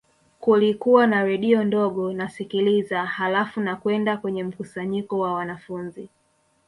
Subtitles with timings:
[0.39, 6.09] Kulikuwa na redio ndogo nasikiliza halafu nakwenda kwenye mkusanyiko wa wanafunzi